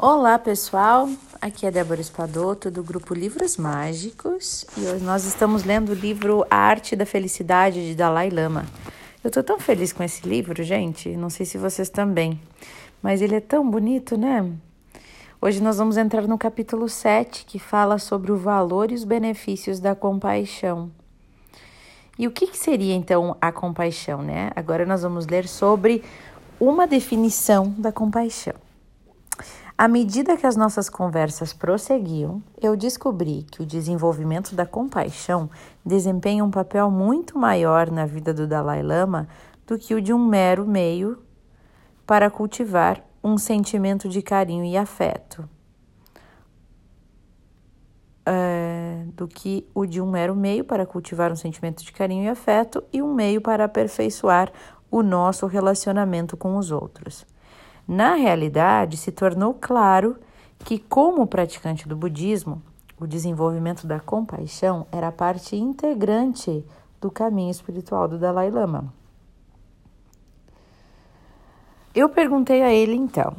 Olá 0.00 0.38
pessoal, 0.38 1.08
aqui 1.42 1.66
é 1.66 1.72
Débora 1.72 2.00
Espadoto 2.00 2.70
do 2.70 2.84
grupo 2.84 3.12
Livros 3.12 3.56
Mágicos 3.56 4.64
e 4.76 4.82
hoje 4.82 5.04
nós 5.04 5.24
estamos 5.24 5.64
lendo 5.64 5.88
o 5.88 5.94
livro 5.94 6.46
A 6.48 6.54
Arte 6.54 6.94
da 6.94 7.04
Felicidade 7.04 7.84
de 7.84 7.96
Dalai 7.96 8.30
Lama. 8.30 8.64
Eu 9.24 9.30
tô 9.32 9.42
tão 9.42 9.58
feliz 9.58 9.92
com 9.92 10.04
esse 10.04 10.24
livro, 10.24 10.62
gente, 10.62 11.16
não 11.16 11.28
sei 11.28 11.44
se 11.44 11.58
vocês 11.58 11.90
também, 11.90 12.40
mas 13.02 13.20
ele 13.20 13.34
é 13.34 13.40
tão 13.40 13.68
bonito, 13.68 14.16
né? 14.16 14.48
Hoje 15.42 15.60
nós 15.60 15.78
vamos 15.78 15.96
entrar 15.96 16.28
no 16.28 16.38
capítulo 16.38 16.88
7 16.88 17.44
que 17.44 17.58
fala 17.58 17.98
sobre 17.98 18.30
o 18.30 18.36
valor 18.36 18.92
e 18.92 18.94
os 18.94 19.02
benefícios 19.02 19.80
da 19.80 19.96
compaixão. 19.96 20.92
E 22.16 22.28
o 22.28 22.30
que, 22.30 22.46
que 22.46 22.56
seria 22.56 22.94
então 22.94 23.36
a 23.40 23.50
compaixão, 23.50 24.22
né? 24.22 24.52
Agora 24.54 24.86
nós 24.86 25.02
vamos 25.02 25.26
ler 25.26 25.48
sobre 25.48 26.04
uma 26.60 26.86
definição 26.86 27.74
da 27.76 27.90
compaixão. 27.90 28.67
À 29.78 29.86
medida 29.86 30.36
que 30.36 30.44
as 30.44 30.56
nossas 30.56 30.90
conversas 30.90 31.52
prosseguiam, 31.52 32.42
eu 32.60 32.76
descobri 32.76 33.46
que 33.48 33.62
o 33.62 33.66
desenvolvimento 33.66 34.52
da 34.56 34.66
compaixão 34.66 35.48
desempenha 35.86 36.44
um 36.44 36.50
papel 36.50 36.90
muito 36.90 37.38
maior 37.38 37.88
na 37.88 38.04
vida 38.04 38.34
do 38.34 38.44
Dalai 38.44 38.82
Lama 38.82 39.28
do 39.64 39.78
que 39.78 39.94
o 39.94 40.02
de 40.02 40.12
um 40.12 40.26
mero 40.26 40.66
meio 40.66 41.22
para 42.04 42.28
cultivar 42.28 43.04
um 43.22 43.38
sentimento 43.38 44.08
de 44.08 44.20
carinho 44.20 44.64
e 44.64 44.76
afeto. 44.76 45.48
É, 48.26 49.04
do 49.14 49.28
que 49.28 49.64
o 49.72 49.86
de 49.86 50.00
um 50.00 50.10
mero 50.10 50.34
meio 50.34 50.64
para 50.64 50.84
cultivar 50.84 51.30
um 51.30 51.36
sentimento 51.36 51.84
de 51.84 51.92
carinho 51.92 52.24
e 52.24 52.28
afeto 52.28 52.82
e 52.92 53.00
um 53.00 53.14
meio 53.14 53.40
para 53.40 53.66
aperfeiçoar 53.66 54.50
o 54.90 55.04
nosso 55.04 55.46
relacionamento 55.46 56.36
com 56.36 56.56
os 56.56 56.72
outros. 56.72 57.24
Na 57.88 58.14
realidade, 58.16 58.98
se 58.98 59.10
tornou 59.10 59.54
claro 59.54 60.18
que, 60.58 60.78
como 60.78 61.26
praticante 61.26 61.88
do 61.88 61.96
budismo, 61.96 62.60
o 63.00 63.06
desenvolvimento 63.06 63.86
da 63.86 63.98
compaixão 63.98 64.86
era 64.92 65.10
parte 65.10 65.56
integrante 65.56 66.62
do 67.00 67.10
caminho 67.10 67.50
espiritual 67.50 68.06
do 68.06 68.18
Dalai 68.18 68.50
Lama. 68.50 68.92
Eu 71.94 72.10
perguntei 72.10 72.62
a 72.62 72.70
ele 72.70 72.94
então, 72.94 73.34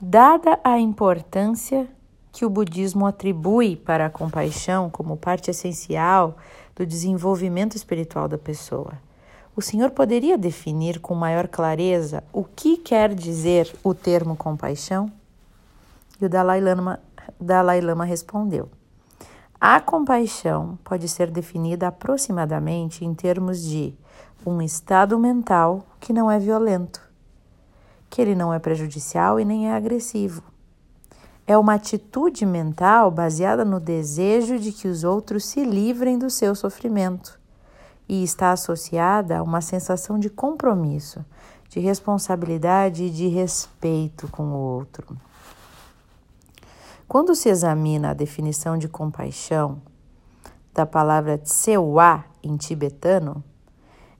dada 0.00 0.60
a 0.62 0.78
importância 0.78 1.88
que 2.30 2.44
o 2.44 2.50
budismo 2.50 3.04
atribui 3.04 3.74
para 3.74 4.06
a 4.06 4.10
compaixão 4.10 4.88
como 4.88 5.16
parte 5.16 5.50
essencial 5.50 6.36
do 6.76 6.86
desenvolvimento 6.86 7.76
espiritual 7.76 8.28
da 8.28 8.38
pessoa, 8.38 8.92
o 9.54 9.60
senhor 9.60 9.90
poderia 9.90 10.38
definir 10.38 10.98
com 10.98 11.14
maior 11.14 11.46
clareza 11.46 12.24
o 12.32 12.42
que 12.42 12.78
quer 12.78 13.14
dizer 13.14 13.70
o 13.84 13.92
termo 13.92 14.34
compaixão? 14.34 15.12
E 16.18 16.24
o 16.24 16.28
Dalai 16.28 16.58
Lama, 16.58 16.98
Dalai 17.38 17.82
Lama 17.82 18.04
respondeu: 18.04 18.70
A 19.60 19.78
compaixão 19.78 20.78
pode 20.82 21.06
ser 21.06 21.30
definida 21.30 21.88
aproximadamente 21.88 23.04
em 23.04 23.12
termos 23.12 23.62
de 23.62 23.94
um 24.44 24.62
estado 24.62 25.18
mental 25.18 25.84
que 26.00 26.14
não 26.14 26.30
é 26.30 26.38
violento, 26.38 27.02
que 28.08 28.22
ele 28.22 28.34
não 28.34 28.54
é 28.54 28.58
prejudicial 28.58 29.38
e 29.38 29.44
nem 29.44 29.68
é 29.68 29.74
agressivo. 29.74 30.42
É 31.46 31.58
uma 31.58 31.74
atitude 31.74 32.46
mental 32.46 33.10
baseada 33.10 33.66
no 33.66 33.78
desejo 33.78 34.58
de 34.58 34.72
que 34.72 34.88
os 34.88 35.04
outros 35.04 35.44
se 35.44 35.62
livrem 35.62 36.18
do 36.18 36.30
seu 36.30 36.54
sofrimento 36.54 37.41
e 38.12 38.22
está 38.22 38.52
associada 38.52 39.38
a 39.38 39.42
uma 39.42 39.62
sensação 39.62 40.18
de 40.18 40.28
compromisso, 40.28 41.24
de 41.70 41.80
responsabilidade 41.80 43.04
e 43.04 43.10
de 43.10 43.26
respeito 43.26 44.28
com 44.28 44.42
o 44.48 44.58
outro. 44.58 45.16
Quando 47.08 47.34
se 47.34 47.48
examina 47.48 48.10
a 48.10 48.14
definição 48.14 48.76
de 48.76 48.86
compaixão 48.86 49.80
da 50.74 50.84
palavra 50.84 51.38
tsewa 51.38 52.22
em 52.42 52.54
tibetano, 52.58 53.42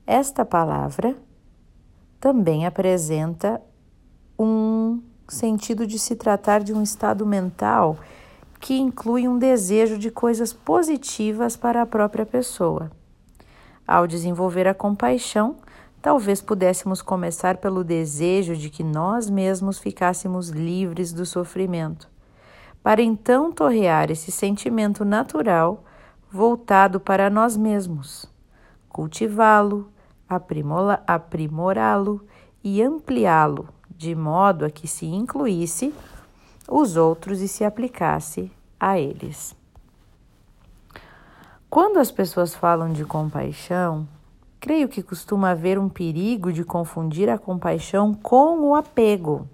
esta 0.06 0.42
palavra 0.42 1.14
também 2.18 2.64
apresenta 2.64 3.60
um 4.38 5.02
sentido 5.28 5.86
de 5.86 5.98
se 5.98 6.16
tratar 6.16 6.62
de 6.62 6.72
um 6.72 6.82
estado 6.82 7.26
mental 7.26 7.98
que 8.58 8.78
inclui 8.78 9.28
um 9.28 9.38
desejo 9.38 9.98
de 9.98 10.10
coisas 10.10 10.50
positivas 10.50 11.58
para 11.58 11.82
a 11.82 11.86
própria 11.86 12.24
pessoa. 12.24 12.90
Ao 13.86 14.06
desenvolver 14.06 14.66
a 14.68 14.74
compaixão, 14.74 15.56
talvez 16.00 16.40
pudéssemos 16.40 17.02
começar 17.02 17.58
pelo 17.58 17.84
desejo 17.84 18.56
de 18.56 18.70
que 18.70 18.82
nós 18.82 19.28
mesmos 19.28 19.78
ficássemos 19.78 20.48
livres 20.48 21.12
do 21.12 21.26
sofrimento, 21.26 22.08
para 22.82 23.02
então 23.02 23.52
torrear 23.52 24.10
esse 24.10 24.32
sentimento 24.32 25.04
natural 25.04 25.84
voltado 26.30 26.98
para 26.98 27.28
nós 27.28 27.56
mesmos, 27.56 28.26
cultivá-lo, 28.88 29.88
aprimorá-lo 31.06 32.26
e 32.64 32.82
ampliá-lo, 32.82 33.68
de 33.90 34.14
modo 34.14 34.64
a 34.64 34.70
que 34.70 34.88
se 34.88 35.06
incluísse 35.06 35.94
os 36.68 36.96
outros 36.96 37.40
e 37.40 37.48
se 37.48 37.64
aplicasse 37.64 38.50
a 38.80 38.98
eles. 38.98 39.61
Quando 41.72 41.96
as 41.96 42.10
pessoas 42.10 42.54
falam 42.54 42.92
de 42.92 43.02
compaixão, 43.02 44.06
creio 44.60 44.90
que 44.90 45.02
costuma 45.02 45.52
haver 45.52 45.78
um 45.78 45.88
perigo 45.88 46.52
de 46.52 46.64
confundir 46.64 47.30
a 47.30 47.38
compaixão 47.38 48.12
com 48.12 48.60
o 48.60 48.74
apego. 48.74 49.48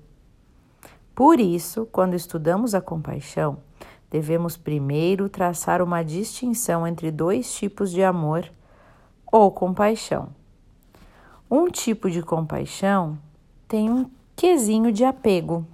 Por 1.14 1.38
isso, 1.38 1.86
quando 1.92 2.14
estudamos 2.14 2.74
a 2.74 2.80
compaixão, 2.80 3.58
devemos 4.10 4.56
primeiro 4.56 5.28
traçar 5.28 5.80
uma 5.80 6.02
distinção 6.02 6.84
entre 6.84 7.12
dois 7.12 7.54
tipos 7.54 7.92
de 7.92 8.02
amor 8.02 8.50
ou 9.30 9.52
compaixão. 9.52 10.30
Um 11.48 11.68
tipo 11.68 12.10
de 12.10 12.20
compaixão 12.20 13.16
tem 13.68 13.88
um 13.88 14.10
quesinho 14.34 14.90
de 14.90 15.04
apego, 15.04 15.64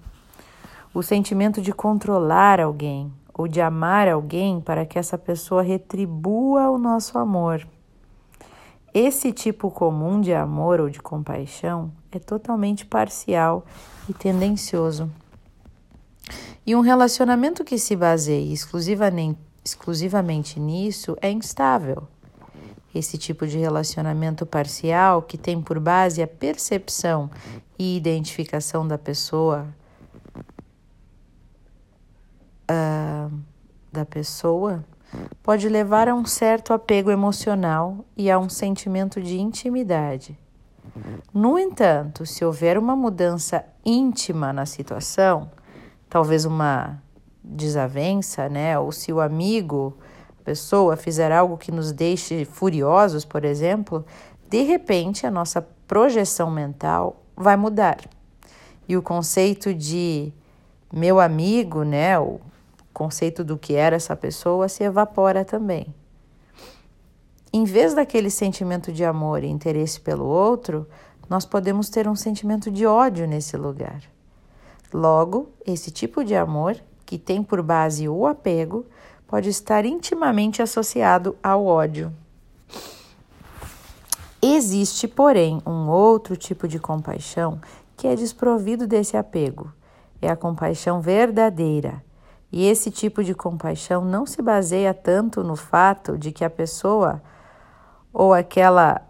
o 0.93 1.03
sentimento 1.03 1.63
de 1.63 1.73
controlar 1.73 2.61
alguém, 2.61 3.11
ou 3.37 3.49
de 3.49 3.61
amar 3.61 4.09
alguém 4.09 4.61
para 4.61 4.87
que 4.87 4.99
essa 4.99 5.19
pessoa 5.19 5.63
retribua 5.63 6.71
o 6.71 6.79
nosso 6.79 7.19
amor. 7.19 7.67
Esse 8.93 9.33
tipo 9.33 9.71
comum 9.71 10.21
de 10.21 10.33
amor 10.33 10.81
ou 10.81 10.89
de 10.89 11.03
compaixão 11.03 11.91
é 12.13 12.19
totalmente 12.21 12.87
parcial 12.87 13.65
e 14.09 14.15
tendencioso. 14.15 15.11
E 16.65 16.77
um 16.77 16.81
relacionamento 16.81 17.65
que 17.65 17.77
se 17.77 17.97
baseie 17.97 18.53
exclusivamente, 18.53 19.41
exclusivamente 19.65 20.61
nisso 20.61 21.17
é 21.21 21.31
instável. 21.31 22.07
Esse 22.95 23.19
tipo 23.19 23.47
de 23.47 23.59
relacionamento 23.59 24.47
parcial, 24.47 25.23
que 25.23 25.37
tem 25.37 25.61
por 25.61 25.81
base 25.81 26.23
a 26.23 26.29
percepção 26.29 27.29
e 27.77 27.97
identificação 27.97 28.87
da 28.87 28.97
pessoa 28.97 29.67
uh, 32.71 33.33
da 33.93 34.05
pessoa 34.05 34.85
pode 35.43 35.69
levar 35.69 36.09
a 36.09 36.15
um 36.15 36.25
certo 36.25 36.73
apego 36.73 37.11
emocional 37.11 38.05
e 38.17 38.31
a 38.31 38.39
um 38.39 38.49
sentimento 38.49 39.21
de 39.21 39.39
intimidade. 39.39 40.39
No 41.33 41.59
entanto, 41.59 42.25
se 42.27 42.45
houver 42.45 42.79
uma 42.79 42.95
mudança 42.95 43.65
íntima 43.85 44.53
na 44.53 44.67
situação, 44.67 45.51
talvez 46.09 46.45
uma 46.45 47.03
desavença, 47.43 48.49
né, 48.49 48.79
ou 48.79 48.93
se 48.93 49.13
o 49.13 49.21
amigo, 49.21 49.97
a 50.41 50.45
pessoa 50.45 50.97
fizer 50.97 51.33
algo 51.33 51.59
que 51.59 51.73
nos 51.73 51.93
deixe 51.93 52.45
furiosos, 52.45 53.25
por 53.25 53.45
exemplo, 53.45 54.05
de 54.49 54.63
repente 54.63 55.27
a 55.27 55.31
nossa 55.31 55.61
projeção 55.87 56.51
mental 56.51 57.23
vai 57.37 57.57
mudar. 57.57 57.99
E 58.89 58.97
o 58.97 59.03
conceito 59.03 59.75
de 59.75 60.33
meu 60.93 61.19
amigo, 61.19 61.83
né, 61.83 62.15
conceito 62.95 63.43
do 63.43 63.59
que 63.59 63.75
era 63.75 63.97
essa 63.97 64.15
pessoa 64.15 64.69
se 64.69 64.85
evapora 64.85 65.45
também. 65.45 65.93
Em 67.53 67.65
vez 67.65 67.93
daquele 67.93 68.31
sentimento 68.31 68.93
de 68.93 69.05
amor 69.05 69.43
e 69.43 69.49
interesse 69.49 70.01
pelo 70.01 70.25
outro, 70.25 70.89
nós 71.29 71.45
podemos 71.45 71.89
ter 71.89 72.09
um 72.09 72.15
sentimento 72.15 72.71
de 72.71 72.87
ódio 72.87 73.27
nesse 73.27 73.57
lugar. 73.57 74.03
Logo, 74.93 75.51
esse 75.67 75.91
tipo 75.91 76.25
de 76.25 76.37
amor, 76.37 76.77
que 77.05 77.19
tem 77.19 77.43
por 77.43 77.61
base 77.63 78.09
o 78.09 78.27
apego, 78.27 78.87
pode 79.27 79.49
estar 79.49 79.85
intimamente 79.85 80.63
associado 80.63 81.37
ao 81.43 81.67
ódio. 81.67 82.13
Existe, 84.41 85.09
porém, 85.09 85.61
um 85.67 85.89
outro 85.89 86.37
tipo 86.37 86.69
de 86.69 86.79
compaixão 86.79 87.61
que 87.97 88.07
é 88.07 88.15
desprovido 88.15 88.87
desse 88.87 89.17
apego. 89.17 89.73
É 90.21 90.29
a 90.29 90.37
compaixão 90.37 91.01
verdadeira 91.01 92.03
e 92.57 92.67
esse 92.67 92.89
tipo 92.89 93.25
de 93.25 93.35
compaixão 93.35 94.05
não 94.05 94.25
se 94.25 94.41
baseia 94.41 94.95
tanto 94.95 95.43
no 95.43 95.57
fato 95.57 96.17
de 96.17 96.31
que 96.31 96.45
a 96.45 96.49
pessoa 96.49 97.21
ou 98.13 98.33
aquela 98.33 99.03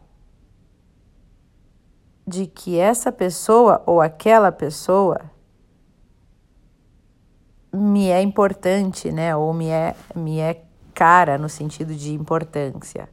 de 2.26 2.46
que 2.46 2.78
essa 2.78 3.12
pessoa 3.12 3.82
ou 3.84 4.00
aquela 4.00 4.50
pessoa 4.50 5.20
me 7.70 8.08
é 8.08 8.22
importante, 8.22 9.12
né? 9.12 9.36
Ou 9.36 9.52
me 9.52 9.68
é, 9.68 9.94
me 10.16 10.38
é 10.38 10.64
cara 10.94 11.36
no 11.36 11.50
sentido 11.50 11.94
de 11.94 12.14
importância. 12.14 13.10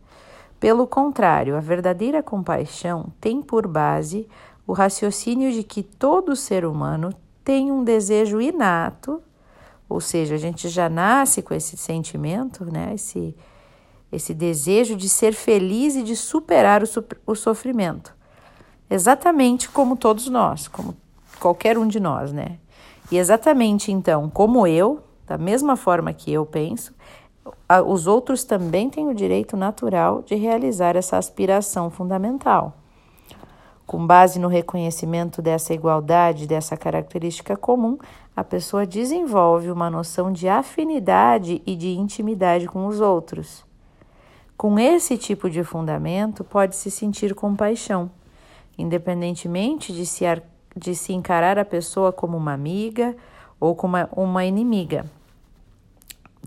Pelo 0.62 0.88
contrário, 0.88 1.58
a 1.58 1.60
verdadeira 1.60 2.24
compaixão 2.24 3.12
tem 3.20 3.42
por 3.42 3.68
base 3.68 4.30
o 4.66 4.72
raciocínio 4.72 5.52
de 5.52 5.62
que 5.62 5.84
todo 5.84 6.38
ser 6.38 6.64
humano 6.64 7.14
tem 7.44 7.70
um 7.70 7.84
desejo 7.84 8.40
inato, 8.40 9.22
ou 9.92 10.00
seja, 10.00 10.36
a 10.36 10.38
gente 10.38 10.70
já 10.70 10.88
nasce 10.88 11.42
com 11.42 11.54
esse 11.54 11.76
sentimento, 11.76 12.66
né? 12.66 12.92
Esse, 12.94 13.36
esse 14.12 14.34
desejo 14.34 14.96
de 14.96 15.10
ser 15.10 15.34
feliz 15.34 15.96
e 15.96 16.04
de 16.04 16.16
superar 16.16 16.82
o, 16.84 16.88
o 17.26 17.36
sofrimento. 17.36 18.16
Exatamente 18.90 19.70
como 19.70 19.96
todos 19.96 20.28
nós, 20.28 20.68
como 20.68 20.96
qualquer 21.40 21.78
um 21.78 21.88
de 21.88 22.00
nós, 22.00 22.32
né? 22.32 22.58
E 23.12 23.18
exatamente 23.18 23.92
então, 23.92 24.30
como 24.30 24.66
eu, 24.66 25.02
da 25.28 25.38
mesma 25.38 25.76
forma 25.76 26.14
que 26.14 26.32
eu 26.32 26.46
penso, 26.46 26.94
os 27.86 28.08
outros 28.08 28.44
também 28.44 28.90
têm 28.90 29.08
o 29.08 29.14
direito 29.14 29.58
natural 29.58 30.22
de 30.22 30.36
realizar 30.36 30.96
essa 30.96 31.18
aspiração 31.18 31.90
fundamental. 31.90 32.81
Com 33.92 34.08
base 34.08 34.40
no 34.40 34.48
reconhecimento 34.48 35.42
dessa 35.42 35.74
igualdade, 35.74 36.48
dessa 36.48 36.78
característica 36.78 37.58
comum, 37.58 37.98
a 38.34 38.42
pessoa 38.42 38.86
desenvolve 38.86 39.70
uma 39.70 39.90
noção 39.90 40.32
de 40.32 40.48
afinidade 40.48 41.62
e 41.66 41.76
de 41.76 41.90
intimidade 41.90 42.68
com 42.68 42.88
os 42.88 43.02
outros. 43.02 43.66
Com 44.56 44.80
esse 44.80 45.18
tipo 45.18 45.50
de 45.50 45.62
fundamento, 45.62 46.42
pode-se 46.42 46.90
sentir 46.90 47.36
compaixão, 47.36 48.10
independentemente 48.78 49.92
de 49.92 50.06
se, 50.06 50.24
de 50.74 50.96
se 50.96 51.12
encarar 51.12 51.60
a 51.60 51.66
pessoa 51.66 52.14
como 52.14 52.38
uma 52.38 52.54
amiga 52.54 53.14
ou 53.60 53.76
como 53.76 53.98
uma, 53.98 54.10
uma 54.16 54.46
inimiga. 54.46 55.06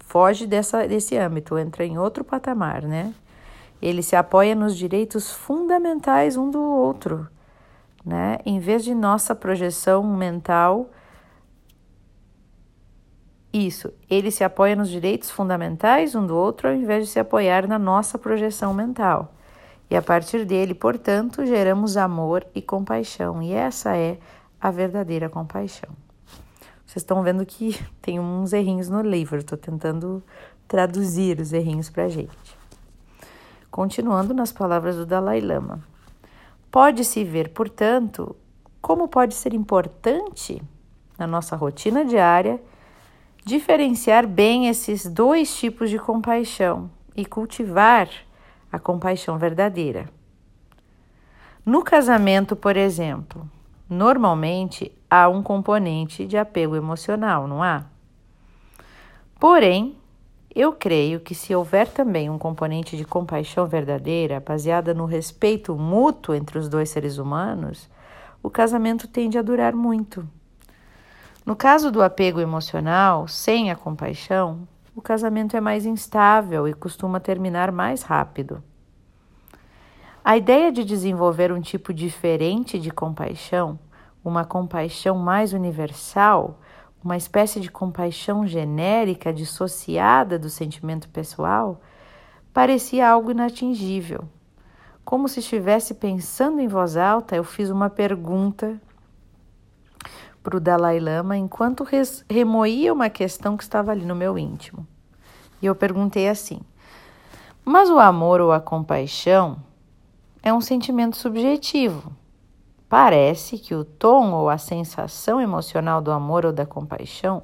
Foge 0.06 0.47
dessa, 0.47 0.88
desse 0.88 1.14
âmbito, 1.19 1.58
entra 1.58 1.85
em 1.85 1.99
outro 1.99 2.25
patamar, 2.25 2.85
né? 2.85 3.12
Ele 3.82 4.02
se 4.02 4.17
apoia 4.17 4.55
nos 4.55 4.75
direitos 4.75 5.31
fundamentais 5.31 6.38
um 6.38 6.50
do 6.50 6.62
outro, 6.62 7.29
né? 8.05 8.39
Em 8.45 8.59
vez 8.59 8.85
de 8.85 8.95
nossa 8.95 9.35
projeção 9.35 10.03
mental. 10.05 10.91
Isso, 13.53 13.93
ele 14.11 14.31
se 14.31 14.43
apoia 14.43 14.75
nos 14.75 14.89
direitos 14.89 15.31
fundamentais 15.31 16.15
um 16.15 16.27
do 16.27 16.37
outro 16.37 16.69
ao 16.69 16.75
invés 16.75 17.06
de 17.06 17.11
se 17.12 17.21
apoiar 17.21 17.69
na 17.69 17.79
nossa 17.79 18.19
projeção 18.19 18.75
mental. 18.75 19.33
E 19.89 19.97
a 19.97 20.03
partir 20.03 20.45
dele, 20.45 20.75
portanto, 20.75 21.47
geramos 21.47 21.97
amor 21.97 22.45
e 22.55 22.61
compaixão, 22.61 23.41
e 23.41 23.53
essa 23.53 23.97
é 23.97 24.19
a 24.61 24.71
verdadeira 24.71 25.29
compaixão. 25.29 25.91
Vocês 26.85 27.03
estão 27.03 27.23
vendo 27.23 27.47
que 27.47 27.79
tem 28.03 28.19
uns 28.19 28.53
errinhos 28.53 28.89
no 28.89 29.03
livro, 29.03 29.39
estou 29.39 29.57
tentando 29.57 30.23
traduzir 30.67 31.39
os 31.39 31.53
errinhos 31.53 31.91
para 31.91 32.05
a 32.05 32.09
gente. 32.09 32.59
Continuando 33.71 34.35
nas 34.35 34.53
palavras 34.53 34.97
do 34.97 35.07
Dalai 35.07 35.41
Lama. 35.41 35.94
Pode-se 36.75 37.23
ver, 37.23 37.50
portanto, 37.50 38.35
como 38.82 39.06
pode 39.06 39.32
ser 39.32 39.55
importante 39.55 40.61
na 41.17 41.25
nossa 41.25 41.55
rotina 41.55 42.05
diária 42.05 42.61
diferenciar 43.44 44.26
bem 44.26 44.67
esses 44.67 45.06
dois 45.06 45.56
tipos 45.56 45.88
de 45.88 46.00
compaixão 46.00 46.91
e 47.15 47.25
cultivar 47.25 48.09
a 48.73 48.79
compaixão 48.81 49.38
verdadeira. 49.38 50.11
No 51.65 51.85
casamento, 51.85 52.56
por 52.56 52.76
exemplo, 52.76 53.49
normalmente 53.88 54.91
há 55.09 55.29
um 55.29 55.44
componente 55.44 56.26
de 56.26 56.37
apego 56.37 56.75
emocional, 56.75 57.47
não 57.47 57.62
há? 57.62 57.85
Porém, 59.38 59.97
eu 60.55 60.73
creio 60.73 61.19
que 61.19 61.35
se 61.35 61.55
houver 61.55 61.89
também 61.89 62.31
um 62.31 62.39
componente 62.39 62.97
de 62.97 63.05
compaixão 63.05 63.67
verdadeira, 63.67 64.39
baseada 64.39 64.95
no 64.95 65.05
respeito 65.05 65.75
mútuo 65.75 66.35
entre 66.35 66.59
os 66.59 66.69
dois 66.69 66.91
seres 66.91 67.19
humanos, 67.19 67.89
o 68.43 68.49
casamento 68.49 69.09
tende 69.09 69.37
a 69.37 69.43
durar 69.43 69.75
muito. 69.75 70.29
No 71.45 71.56
caso 71.56 71.91
do 71.91 72.03
apego 72.03 72.41
emocional, 72.41 73.27
sem 73.27 73.71
a 73.71 73.77
compaixão, 73.77 74.67
o 74.95 75.03
casamento 75.03 75.56
é 75.56 75.61
mais 75.61 75.85
instável 75.85 76.69
e 76.69 76.73
costuma 76.73 77.19
terminar 77.19 77.73
mais 77.73 78.03
rápido. 78.03 78.62
A 80.25 80.37
ideia 80.37 80.71
de 80.71 80.85
desenvolver 80.85 81.53
um 81.53 81.61
tipo 81.61 81.93
diferente 81.93 82.79
de 82.79 82.91
compaixão, 82.91 83.79
uma 84.25 84.45
compaixão 84.45 85.19
mais 85.19 85.53
universal, 85.53 86.61
uma 87.05 87.19
espécie 87.19 87.61
de 87.61 87.71
compaixão 87.71 88.47
genérica 88.47 89.31
dissociada 89.31 90.39
do 90.39 90.49
sentimento 90.49 91.06
pessoal, 91.11 91.79
parecia 92.53 93.06
algo 93.06 93.31
inatingível. 93.31 94.25
Como 95.05 95.29
se 95.29 95.41
estivesse 95.41 95.93
pensando 95.93 96.61
em 96.61 96.67
voz 96.67 96.97
alta, 96.97 97.37
eu 97.37 97.45
fiz 97.45 97.69
uma 97.69 97.91
pergunta 97.91 98.81
para 100.43 100.56
o 100.56 100.61
Dalai 100.61 100.99
Lama 100.99 101.37
enquanto 101.37 101.87
remoía 102.29 102.93
uma 102.93 103.11
questão 103.11 103.55
que 103.55 103.62
estava 103.62 103.91
ali 103.91 104.07
no 104.07 104.15
meu 104.15 104.39
íntimo. 104.39 104.87
E 105.61 105.67
eu 105.67 105.75
perguntei 105.75 106.27
assim: 106.27 106.61
Mas 107.62 107.91
o 107.91 107.99
amor 107.99 108.41
ou 108.41 108.50
a 108.50 108.61
compaixão 108.61 109.59
é 110.43 110.53
um 110.53 110.61
sentimento 110.61 111.19
subjetivo 111.19 112.24
Parece 112.96 113.58
que 113.58 113.75
o 113.75 113.85
tom 113.85 114.31
ou 114.31 114.49
a 114.49 114.56
sensação 114.56 115.41
emocional 115.41 116.00
do 116.00 116.12
amor 116.12 116.46
ou 116.46 116.52
da 116.52 116.64
compaixão 116.64 117.43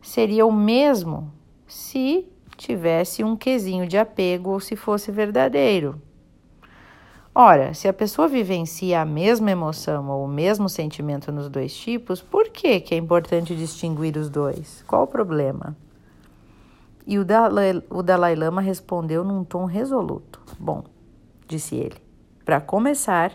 seria 0.00 0.46
o 0.46 0.52
mesmo 0.52 1.32
se 1.66 2.24
tivesse 2.56 3.24
um 3.24 3.34
quesinho 3.34 3.88
de 3.88 3.98
apego 3.98 4.50
ou 4.50 4.60
se 4.60 4.76
fosse 4.76 5.10
verdadeiro. 5.10 6.00
Ora, 7.34 7.74
se 7.74 7.88
a 7.88 7.92
pessoa 7.92 8.28
vivencia 8.28 9.00
a 9.00 9.04
mesma 9.04 9.50
emoção 9.50 10.08
ou 10.08 10.24
o 10.24 10.28
mesmo 10.28 10.68
sentimento 10.68 11.32
nos 11.32 11.48
dois 11.48 11.76
tipos, 11.76 12.22
por 12.22 12.50
que, 12.50 12.78
que 12.78 12.94
é 12.94 12.98
importante 12.98 13.56
distinguir 13.56 14.16
os 14.16 14.30
dois? 14.30 14.84
Qual 14.86 15.02
o 15.02 15.08
problema? 15.08 15.76
E 17.04 17.18
o 17.18 17.24
Dalai, 17.24 17.82
o 17.90 18.04
Dalai 18.04 18.36
Lama 18.36 18.60
respondeu 18.60 19.24
num 19.24 19.42
tom 19.42 19.64
resoluto. 19.64 20.40
Bom, 20.60 20.84
disse 21.48 21.74
ele, 21.74 21.96
para 22.44 22.60
começar, 22.60 23.32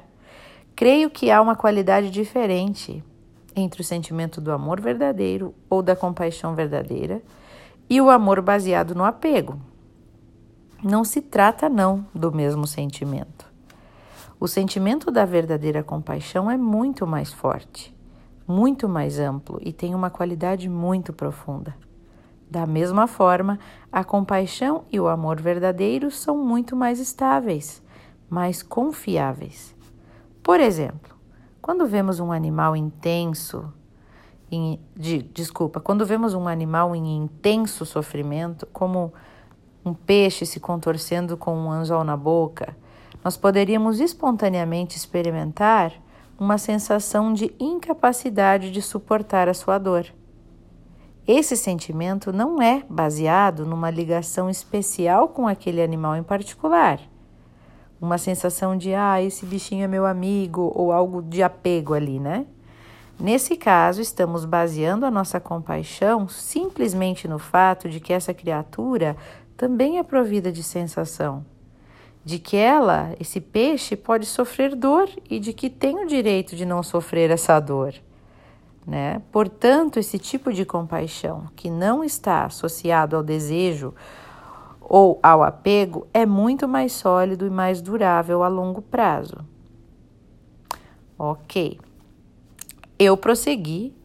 Creio 0.82 1.12
que 1.12 1.30
há 1.30 1.40
uma 1.40 1.56
qualidade 1.56 2.10
diferente 2.10 3.04
entre 3.56 3.82
o 3.82 3.84
sentimento 3.84 4.42
do 4.42 4.52
amor 4.52 4.82
verdadeiro 4.82 5.54
ou 5.70 5.84
da 5.84 5.96
compaixão 5.96 6.56
verdadeira 6.56 7.22
e 7.88 8.02
o 8.02 8.10
amor 8.10 8.42
baseado 8.42 8.96
no 8.96 9.04
apego. 9.04 9.62
Não 10.84 11.04
se 11.04 11.22
trata, 11.22 11.70
não, 11.70 12.04
do 12.16 12.32
mesmo 12.32 12.66
sentimento. 12.66 13.46
O 14.40 14.48
sentimento 14.48 15.12
da 15.12 15.24
verdadeira 15.24 15.84
compaixão 15.84 16.50
é 16.50 16.58
muito 16.58 17.06
mais 17.06 17.32
forte, 17.32 17.96
muito 18.48 18.90
mais 18.90 19.20
amplo 19.20 19.60
e 19.62 19.72
tem 19.72 19.94
uma 19.94 20.10
qualidade 20.10 20.68
muito 20.68 21.14
profunda. 21.14 21.76
Da 22.50 22.66
mesma 22.66 23.06
forma, 23.06 23.60
a 23.92 24.04
compaixão 24.04 24.86
e 24.92 25.00
o 25.00 25.08
amor 25.08 25.40
verdadeiro 25.40 26.10
são 26.10 26.44
muito 26.44 26.76
mais 26.76 27.00
estáveis, 27.00 27.84
mais 28.28 28.64
confiáveis. 28.64 29.80
Por 30.44 30.60
exemplo, 30.60 31.16
quando 31.62 31.86
vemos 31.86 32.20
um 32.20 32.32
animal 32.32 32.76
intenso, 32.76 33.72
em, 34.52 34.80
de, 34.96 35.22
desculpa, 35.22 35.80
quando 35.80 36.06
vemos 36.06 36.34
um 36.34 36.48
animal 36.48 36.96
em 36.96 37.18
intenso 37.18 37.86
sofrimento, 37.86 38.66
como 38.74 39.14
um 39.86 39.94
peixe 39.94 40.46
se 40.46 40.60
contorcendo 40.60 41.38
com 41.38 41.56
um 41.56 41.72
anzol 41.72 42.04
na 42.04 42.18
boca, 42.18 42.76
nós 43.24 43.38
poderíamos 43.38 44.00
espontaneamente 44.00 44.98
experimentar 44.98 45.94
uma 46.40 46.58
sensação 46.58 47.34
de 47.34 47.54
incapacidade 47.60 48.72
de 48.72 48.82
suportar 48.82 49.48
a 49.48 49.54
sua 49.54 49.78
dor. 49.78 50.08
Esse 51.28 51.56
sentimento 51.56 52.34
não 52.34 52.60
é 52.60 52.84
baseado 52.90 53.64
numa 53.64 53.92
ligação 53.92 54.50
especial 54.50 55.30
com 55.30 55.48
aquele 55.48 55.84
animal 55.84 56.16
em 56.16 56.24
particular 56.24 57.00
uma 58.02 58.18
sensação 58.18 58.76
de 58.76 58.96
ah, 58.96 59.22
esse 59.22 59.46
bichinho 59.46 59.84
é 59.84 59.88
meu 59.88 60.08
amigo 60.08 60.72
ou 60.76 60.92
algo 60.92 61.22
de 61.22 61.44
apego 61.44 61.94
ali, 61.94 62.20
né? 62.20 62.48
Nesse 63.20 63.56
caso, 63.56 64.02
estamos 64.02 64.46
baseando 64.46 65.06
a 65.06 65.12
nossa 65.12 65.40
compaixão 65.40 66.28
simplesmente 66.28 67.28
no 67.28 67.38
fato 67.38 67.88
de 67.88 68.00
que 68.00 68.12
essa 68.12 68.34
criatura 68.34 69.16
também 69.56 70.00
é 70.00 70.04
provida 70.04 70.52
de 70.52 70.64
sensação, 70.64 71.46
de 72.26 72.40
que 72.40 72.58
ela, 72.58 73.16
esse 73.20 73.40
peixe, 73.40 73.96
pode 73.96 74.26
sofrer 74.26 74.76
dor 74.76 75.08
e 75.30 75.40
de 75.40 75.54
que 75.54 75.70
tem 75.70 76.04
o 76.04 76.08
direito 76.08 76.56
de 76.56 76.66
não 76.66 76.82
sofrer 76.82 77.30
essa 77.30 77.60
dor. 77.60 77.94
Né? 78.88 79.22
Portanto, 79.32 80.00
esse 80.00 80.18
tipo 80.18 80.52
de 80.52 80.66
compaixão 80.66 81.48
que 81.56 81.70
não 81.70 82.04
está 82.04 82.46
associado 82.46 83.16
ao 83.16 83.22
desejo 83.22 83.94
ou 84.94 85.18
ao 85.24 85.42
apego 85.42 86.06
é 86.14 86.26
muito 86.26 86.68
mais 86.68 86.92
sólido 86.92 87.48
e 87.48 87.50
mais 87.50 87.82
durável 87.82 88.44
a 88.44 88.50
longo 88.50 88.82
prazo. 88.82 89.38
Ok. 91.18 91.80
Eu 93.00 93.16
prossegui, 93.16 93.96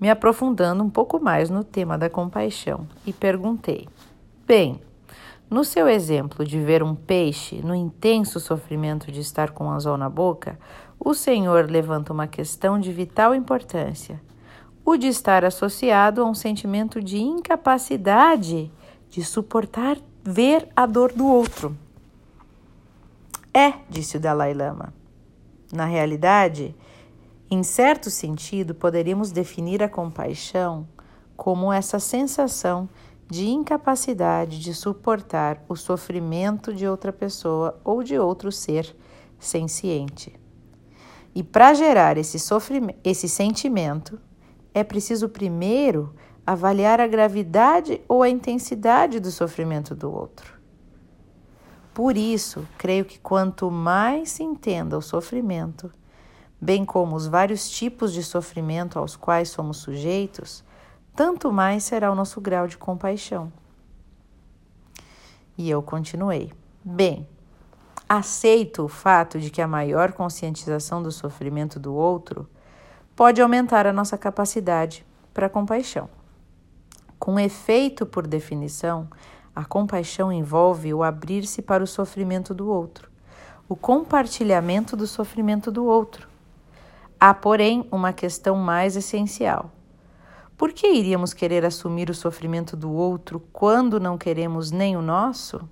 me 0.00 0.08
aprofundando 0.08 0.84
um 0.84 0.88
pouco 0.88 1.18
mais 1.18 1.50
no 1.50 1.64
tema 1.64 1.98
da 1.98 2.08
compaixão 2.08 2.86
e 3.04 3.12
perguntei: 3.12 3.88
Bem, 4.46 4.80
no 5.50 5.64
seu 5.64 5.88
exemplo 5.88 6.44
de 6.44 6.60
ver 6.60 6.84
um 6.84 6.94
peixe 6.94 7.60
no 7.60 7.74
intenso 7.74 8.38
sofrimento 8.38 9.10
de 9.10 9.18
estar 9.18 9.50
com 9.50 9.64
um 9.64 9.70
anzol 9.70 9.96
na 9.96 10.08
boca, 10.08 10.56
o 11.00 11.14
Senhor 11.14 11.68
levanta 11.68 12.12
uma 12.12 12.28
questão 12.28 12.78
de 12.78 12.92
vital 12.92 13.34
importância: 13.34 14.22
o 14.84 14.96
de 14.96 15.08
estar 15.08 15.44
associado 15.44 16.22
a 16.22 16.24
um 16.24 16.32
sentimento 16.32 17.02
de 17.02 17.18
incapacidade 17.18 18.70
de 19.10 19.24
suportar 19.24 19.98
ver 20.30 20.68
a 20.76 20.84
dor 20.84 21.10
do 21.10 21.26
outro. 21.26 21.74
É, 23.52 23.72
disse 23.88 24.18
o 24.18 24.20
Dalai 24.20 24.52
Lama. 24.52 24.92
Na 25.72 25.86
realidade, 25.86 26.76
em 27.50 27.62
certo 27.62 28.10
sentido, 28.10 28.74
poderíamos 28.74 29.32
definir 29.32 29.82
a 29.82 29.88
compaixão 29.88 30.86
como 31.34 31.72
essa 31.72 31.98
sensação 31.98 32.90
de 33.26 33.48
incapacidade 33.48 34.58
de 34.58 34.74
suportar 34.74 35.64
o 35.66 35.74
sofrimento 35.74 36.74
de 36.74 36.86
outra 36.86 37.12
pessoa 37.12 37.80
ou 37.82 38.02
de 38.02 38.18
outro 38.18 38.52
ser 38.52 38.94
senciente. 39.38 40.38
E 41.34 41.42
para 41.42 41.72
gerar 41.72 42.18
esse, 42.18 42.36
esse 43.02 43.28
sentimento, 43.30 44.20
é 44.74 44.84
preciso 44.84 45.26
primeiro 45.30 46.14
avaliar 46.48 46.98
a 46.98 47.06
gravidade 47.06 48.00
ou 48.08 48.22
a 48.22 48.28
intensidade 48.30 49.20
do 49.20 49.30
sofrimento 49.30 49.94
do 49.94 50.10
outro. 50.10 50.58
Por 51.92 52.16
isso, 52.16 52.66
creio 52.78 53.04
que 53.04 53.18
quanto 53.18 53.70
mais 53.70 54.30
se 54.30 54.42
entenda 54.42 54.96
o 54.96 55.02
sofrimento, 55.02 55.92
bem 56.58 56.86
como 56.86 57.14
os 57.14 57.26
vários 57.26 57.68
tipos 57.68 58.14
de 58.14 58.22
sofrimento 58.22 58.98
aos 58.98 59.14
quais 59.14 59.50
somos 59.50 59.76
sujeitos, 59.76 60.64
tanto 61.14 61.52
mais 61.52 61.84
será 61.84 62.10
o 62.10 62.14
nosso 62.14 62.40
grau 62.40 62.66
de 62.66 62.78
compaixão. 62.78 63.52
E 65.58 65.68
eu 65.68 65.82
continuei. 65.82 66.50
Bem, 66.82 67.28
aceito 68.08 68.84
o 68.84 68.88
fato 68.88 69.38
de 69.38 69.50
que 69.50 69.60
a 69.60 69.68
maior 69.68 70.12
conscientização 70.12 71.02
do 71.02 71.12
sofrimento 71.12 71.78
do 71.78 71.94
outro 71.94 72.48
pode 73.14 73.42
aumentar 73.42 73.86
a 73.86 73.92
nossa 73.92 74.16
capacidade 74.16 75.04
para 75.34 75.50
compaixão. 75.50 76.08
Com 77.18 77.38
efeito, 77.38 78.06
por 78.06 78.26
definição, 78.26 79.08
a 79.54 79.64
compaixão 79.64 80.32
envolve 80.32 80.94
o 80.94 81.02
abrir-se 81.02 81.60
para 81.60 81.82
o 81.82 81.86
sofrimento 81.86 82.54
do 82.54 82.68
outro, 82.68 83.10
o 83.68 83.74
compartilhamento 83.74 84.96
do 84.96 85.06
sofrimento 85.06 85.70
do 85.72 85.84
outro. 85.84 86.28
Há, 87.18 87.34
porém, 87.34 87.86
uma 87.90 88.12
questão 88.12 88.54
mais 88.54 88.94
essencial. 88.94 89.72
Por 90.56 90.72
que 90.72 90.86
iríamos 90.86 91.34
querer 91.34 91.64
assumir 91.64 92.08
o 92.08 92.14
sofrimento 92.14 92.76
do 92.76 92.92
outro 92.92 93.40
quando 93.52 93.98
não 93.98 94.16
queremos 94.16 94.70
nem 94.70 94.96
o 94.96 95.02
nosso? 95.02 95.68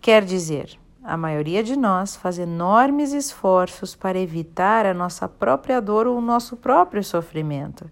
Quer 0.00 0.24
dizer, 0.24 0.78
a 1.02 1.16
maioria 1.16 1.62
de 1.62 1.76
nós 1.76 2.14
faz 2.14 2.38
enormes 2.38 3.12
esforços 3.12 3.94
para 3.94 4.18
evitar 4.18 4.86
a 4.86 4.94
nossa 4.94 5.28
própria 5.28 5.80
dor 5.80 6.06
ou 6.06 6.18
o 6.18 6.20
nosso 6.20 6.56
próprio 6.56 7.02
sofrimento, 7.02 7.90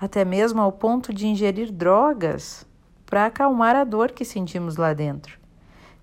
até 0.00 0.24
mesmo 0.24 0.62
ao 0.62 0.72
ponto 0.72 1.12
de 1.12 1.26
ingerir 1.26 1.70
drogas 1.70 2.66
para 3.04 3.26
acalmar 3.26 3.76
a 3.76 3.84
dor 3.84 4.12
que 4.12 4.24
sentimos 4.24 4.76
lá 4.76 4.94
dentro. 4.94 5.38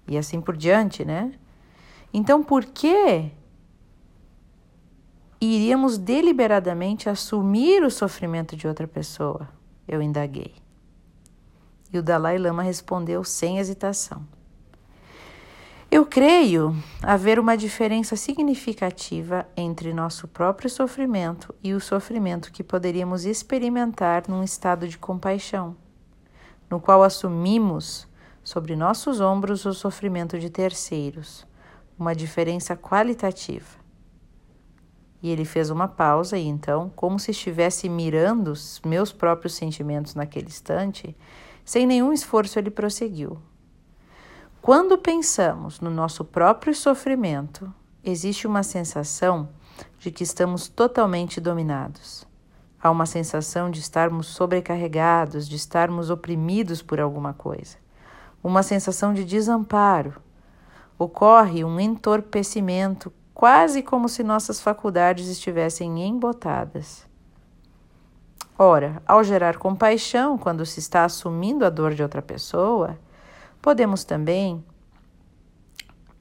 E 0.08 0.18
assim 0.18 0.40
por 0.40 0.56
diante, 0.56 1.04
né? 1.04 1.34
Então, 2.14 2.44
por 2.44 2.64
que 2.64 3.32
iríamos 5.42 5.98
deliberadamente 5.98 7.10
assumir 7.10 7.84
o 7.84 7.90
sofrimento 7.90 8.56
de 8.56 8.68
outra 8.68 8.88
pessoa? 8.88 9.50
Eu 9.88 10.02
indaguei. 10.02 10.54
E 11.92 11.98
o 11.98 12.04
Dalai 12.04 12.38
Lama 12.38 12.62
respondeu 12.62 13.24
sem 13.24 13.58
hesitação. 13.58 14.26
Eu 15.90 16.06
creio 16.06 16.76
haver 17.02 17.40
uma 17.40 17.56
diferença 17.56 18.18
significativa 18.18 19.48
entre 19.56 19.94
nosso 19.94 20.28
próprio 20.28 20.70
sofrimento 20.70 21.56
e 21.64 21.74
o 21.74 21.80
sofrimento 21.80 22.52
que 22.52 22.62
poderíamos 22.62 23.24
experimentar 23.24 24.26
num 24.28 24.44
estado 24.44 24.86
de 24.86 24.98
compaixão, 24.98 25.78
no 26.70 26.78
qual 26.78 27.04
assumimos 27.04 28.06
sobre 28.44 28.76
nossos 28.76 29.22
ombros 29.22 29.66
o 29.66 29.74
sofrimento 29.74 30.38
de 30.38 30.50
terceiros, 30.50 31.48
uma 31.98 32.14
diferença 32.14 32.76
qualitativa. 32.76 33.80
E 35.24 35.30
ele 35.30 35.46
fez 35.46 35.70
uma 35.70 35.88
pausa 35.88 36.38
e 36.38 36.46
então, 36.46 36.92
como 36.98 37.18
se 37.18 37.32
estivesse 37.32 37.88
mirando 37.88 38.52
os 38.52 38.82
meus 38.86 39.14
próprios 39.14 39.56
sentimentos 39.56 40.16
naquele 40.16 40.48
instante, 40.48 41.16
sem 41.64 41.88
nenhum 41.88 42.12
esforço 42.12 42.60
ele 42.60 42.70
prosseguiu. 42.70 43.38
Quando 44.62 44.98
pensamos 44.98 45.80
no 45.80 45.90
nosso 45.90 46.26
próprio 46.26 46.76
sofrimento, 46.76 47.74
existe 48.04 48.46
uma 48.46 48.64
sensação 48.64 49.50
de 49.98 50.12
que 50.12 50.24
estamos 50.24 50.68
totalmente 50.68 51.40
dominados. 51.40 52.28
Há 52.82 52.92
uma 52.92 53.06
sensação 53.06 53.72
de 53.72 53.80
estarmos 53.80 54.28
sobrecarregados, 54.28 55.48
de 55.48 55.56
estarmos 55.56 56.10
oprimidos 56.10 56.82
por 56.82 57.00
alguma 57.00 57.34
coisa. 57.34 57.78
Uma 58.44 58.62
sensação 58.62 59.14
de 59.14 59.24
desamparo. 59.24 60.22
Ocorre 61.00 61.64
um 61.64 61.80
entorpecimento 61.80 63.12
quase 63.34 63.82
como 63.82 64.10
se 64.10 64.24
nossas 64.24 64.60
faculdades 64.60 65.28
estivessem 65.28 66.02
embotadas. 66.04 67.08
Ora, 68.58 69.02
ao 69.06 69.24
gerar 69.24 69.58
compaixão 69.58 70.38
quando 70.38 70.66
se 70.66 70.80
está 70.80 71.06
assumindo 71.06 71.64
a 71.64 71.70
dor 71.70 71.94
de 71.94 72.02
outra 72.02 72.22
pessoa, 72.22 72.98
podemos 73.68 74.06
também, 74.06 74.64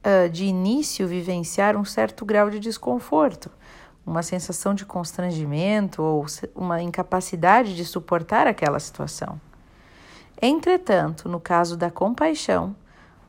uh, 0.03 0.29
de 0.29 0.43
início, 0.43 1.07
vivenciar 1.07 1.77
um 1.77 1.85
certo 1.85 2.25
grau 2.25 2.49
de 2.49 2.59
desconforto, 2.59 3.49
uma 4.05 4.21
sensação 4.21 4.73
de 4.73 4.85
constrangimento 4.85 6.03
ou 6.03 6.25
uma 6.53 6.81
incapacidade 6.81 7.73
de 7.73 7.85
suportar 7.85 8.47
aquela 8.47 8.81
situação. 8.81 9.39
Entretanto, 10.41 11.29
no 11.29 11.39
caso 11.39 11.77
da 11.77 11.89
compaixão, 11.89 12.75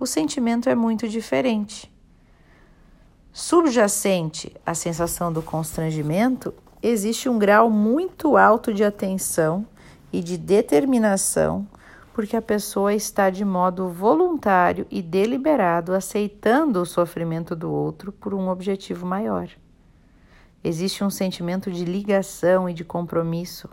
o 0.01 0.05
sentimento 0.05 0.69
é 0.69 0.75
muito 0.75 1.09
diferente. 1.09 1.89
Subjacente 3.33 4.53
à 4.67 4.75
sensação 4.75 5.33
do 5.33 5.43
constrangimento, 5.43 6.53
existe 6.83 7.29
um 7.29 7.39
grau 7.39 7.71
muito 7.71 8.37
alto 8.37 8.75
de 8.75 8.83
atenção 8.83 9.65
e 10.13 10.21
de 10.25 10.37
determinação, 10.37 11.69
porque 12.19 12.37
a 12.37 12.43
pessoa 12.43 12.93
está 12.93 13.31
de 13.31 13.45
modo 13.45 13.89
voluntário 13.91 14.89
e 14.91 15.01
deliberado 15.01 15.95
aceitando 15.95 16.83
o 16.83 16.85
sofrimento 16.85 17.55
do 17.55 17.71
outro 17.71 18.11
por 18.11 18.35
um 18.35 18.49
objetivo 18.49 19.07
maior. 19.07 19.49
Existe 20.65 21.05
um 21.05 21.11
sentimento 21.11 21.71
de 21.71 21.85
ligação 21.85 22.69
e 22.69 22.75
de 22.75 22.85
compromisso, 22.85 23.71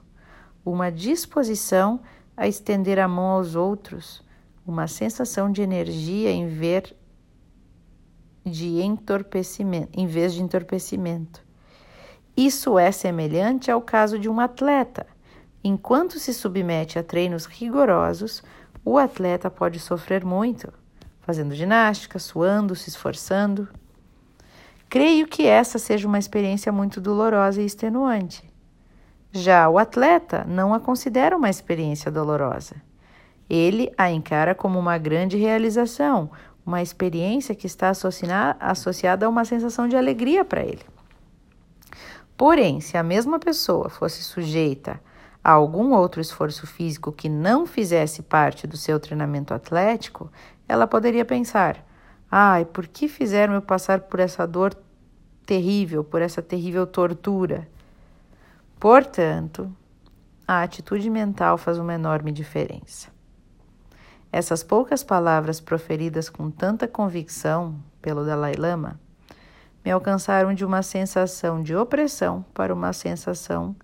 uma 0.63 0.91
disposição 0.91 1.99
a 2.37 2.47
estender 2.47 2.99
a 2.99 3.07
mão 3.07 3.31
aos 3.31 3.55
outros, 3.55 4.23
uma 4.63 4.87
sensação 4.87 5.51
de 5.51 5.63
energia 5.63 6.29
em 6.29 6.45
ver 6.45 6.95
de 8.45 8.79
entorpecimento, 8.79 9.89
em 9.91 10.05
vez 10.05 10.35
de 10.35 10.43
entorpecimento. 10.43 11.43
Isso 12.37 12.77
é 12.77 12.91
semelhante 12.91 13.71
ao 13.71 13.81
caso 13.81 14.19
de 14.19 14.29
um 14.29 14.39
atleta. 14.39 15.14
Enquanto 15.67 16.19
se 16.19 16.31
submete 16.31 16.99
a 16.99 17.03
treinos 17.03 17.47
rigorosos, 17.47 18.43
o 18.85 18.99
atleta 18.99 19.49
pode 19.49 19.79
sofrer 19.79 20.23
muito, 20.23 20.71
fazendo 21.21 21.55
ginástica, 21.55 22.19
suando, 22.19 22.75
se 22.75 22.87
esforçando. 22.87 23.67
Creio 24.87 25.25
que 25.25 25.47
essa 25.47 25.79
seja 25.79 26.07
uma 26.07 26.19
experiência 26.19 26.71
muito 26.71 27.01
dolorosa 27.01 27.63
e 27.63 27.65
extenuante. 27.65 28.47
Já 29.31 29.67
o 29.67 29.79
atleta 29.79 30.45
não 30.47 30.71
a 30.71 30.79
considera 30.79 31.35
uma 31.35 31.49
experiência 31.49 32.11
dolorosa. 32.11 32.75
Ele 33.49 33.91
a 33.97 34.11
encara 34.11 34.53
como 34.53 34.77
uma 34.77 34.99
grande 34.99 35.35
realização, 35.35 36.29
uma 36.63 36.83
experiência 36.83 37.55
que 37.55 37.65
está 37.65 37.91
associada 38.59 39.25
a 39.25 39.29
uma 39.29 39.43
sensação 39.45 39.87
de 39.87 39.97
alegria 39.97 40.45
para 40.45 40.63
ele. 40.63 40.85
Porém, 42.37 42.79
se 42.79 42.95
a 42.97 43.01
mesma 43.01 43.39
pessoa 43.39 43.89
fosse 43.89 44.21
sujeita 44.21 45.01
a 45.45 45.51
algum 45.51 45.93
outro 45.93 46.19
esforço 46.19 46.65
físico 46.65 47.11
que 47.11 47.29
não 47.29 47.67
fizesse 47.67 48.23
parte 48.23 48.65
do 48.65 48.75
seu 48.75 48.99
treinamento 48.99 49.53
atlético, 49.53 50.31
ela 50.67 50.87
poderia 50.87 51.23
pensar: 51.23 51.85
ai, 52.31 52.65
por 52.65 52.87
que 52.87 53.07
fizeram 53.07 53.53
eu 53.53 53.61
passar 53.61 53.99
por 54.01 54.19
essa 54.19 54.47
dor 54.47 54.75
terrível, 55.45 56.03
por 56.03 56.19
essa 56.19 56.41
terrível 56.41 56.87
tortura? 56.87 57.67
Portanto, 58.79 59.71
a 60.47 60.63
atitude 60.63 61.11
mental 61.11 61.59
faz 61.59 61.77
uma 61.77 61.93
enorme 61.93 62.31
diferença. 62.31 63.09
Essas 64.31 64.63
poucas 64.63 65.03
palavras 65.03 65.59
proferidas 65.59 66.27
com 66.27 66.49
tanta 66.49 66.87
convicção 66.87 67.75
pelo 68.01 68.25
Dalai 68.25 68.55
Lama 68.55 68.99
me 69.85 69.91
alcançaram 69.91 70.55
de 70.55 70.65
uma 70.65 70.81
sensação 70.81 71.61
de 71.61 71.75
opressão 71.75 72.43
para 72.51 72.73
uma 72.73 72.91
sensação 72.93 73.75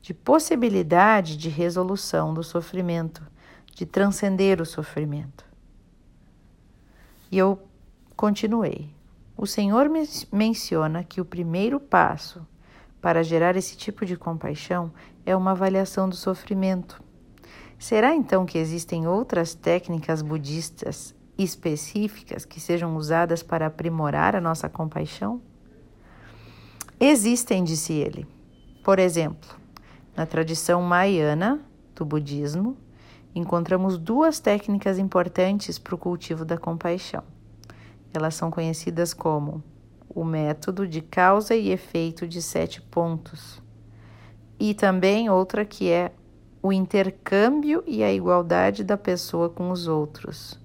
de 0.00 0.14
possibilidade 0.14 1.36
de 1.36 1.48
resolução 1.48 2.32
do 2.32 2.42
sofrimento, 2.42 3.22
de 3.74 3.84
transcender 3.84 4.60
o 4.60 4.66
sofrimento. 4.66 5.44
E 7.30 7.38
eu 7.38 7.60
continuei. 8.16 8.90
O 9.36 9.46
Senhor 9.46 9.90
menciona 10.32 11.04
que 11.04 11.20
o 11.20 11.24
primeiro 11.24 11.78
passo 11.78 12.46
para 13.00 13.22
gerar 13.22 13.56
esse 13.56 13.76
tipo 13.76 14.04
de 14.04 14.16
compaixão 14.16 14.92
é 15.24 15.34
uma 15.34 15.52
avaliação 15.52 16.08
do 16.08 16.16
sofrimento. 16.16 17.02
Será 17.78 18.14
então 18.14 18.44
que 18.44 18.58
existem 18.58 19.06
outras 19.06 19.54
técnicas 19.54 20.20
budistas 20.20 21.14
específicas 21.38 22.44
que 22.44 22.60
sejam 22.60 22.94
usadas 22.96 23.42
para 23.42 23.66
aprimorar 23.66 24.36
a 24.36 24.40
nossa 24.40 24.68
compaixão? 24.68 25.40
Existem, 26.98 27.64
disse 27.64 27.94
ele. 27.94 28.26
Por 28.84 28.98
exemplo, 28.98 29.59
na 30.20 30.26
tradição 30.26 30.82
maiana 30.82 31.58
do 31.94 32.04
budismo, 32.04 32.76
encontramos 33.34 33.96
duas 33.96 34.38
técnicas 34.38 34.98
importantes 34.98 35.78
para 35.78 35.94
o 35.94 35.98
cultivo 35.98 36.44
da 36.44 36.58
compaixão. 36.58 37.24
Elas 38.12 38.34
são 38.34 38.50
conhecidas 38.50 39.14
como 39.14 39.64
o 40.10 40.22
método 40.22 40.86
de 40.86 41.00
causa 41.00 41.54
e 41.54 41.70
efeito 41.70 42.28
de 42.28 42.42
sete 42.42 42.82
pontos, 42.82 43.62
e 44.58 44.74
também 44.74 45.30
outra 45.30 45.64
que 45.64 45.90
é 45.90 46.12
o 46.62 46.70
intercâmbio 46.70 47.82
e 47.86 48.02
a 48.02 48.12
igualdade 48.12 48.84
da 48.84 48.98
pessoa 48.98 49.48
com 49.48 49.70
os 49.70 49.88
outros. 49.88 50.60